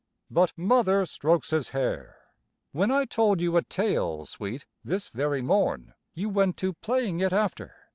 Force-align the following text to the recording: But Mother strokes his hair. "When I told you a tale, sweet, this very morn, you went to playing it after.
But 0.31 0.51
Mother 0.57 1.05
strokes 1.05 1.51
his 1.51 1.69
hair. 1.69 2.15
"When 2.71 2.89
I 2.89 3.05
told 3.05 3.39
you 3.39 3.55
a 3.55 3.61
tale, 3.61 4.25
sweet, 4.25 4.65
this 4.83 5.09
very 5.09 5.43
morn, 5.43 5.93
you 6.15 6.27
went 6.27 6.57
to 6.57 6.73
playing 6.73 7.19
it 7.19 7.31
after. 7.31 7.75